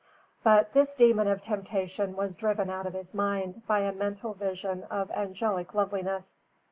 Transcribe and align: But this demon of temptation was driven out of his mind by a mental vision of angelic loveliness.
But 0.41 0.73
this 0.73 0.95
demon 0.95 1.27
of 1.27 1.43
temptation 1.43 2.15
was 2.15 2.35
driven 2.35 2.71
out 2.71 2.87
of 2.87 2.95
his 2.95 3.13
mind 3.13 3.61
by 3.67 3.81
a 3.81 3.91
mental 3.91 4.33
vision 4.33 4.81
of 4.85 5.11
angelic 5.11 5.75
loveliness. 5.75 6.41